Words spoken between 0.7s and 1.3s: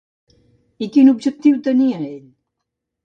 I quin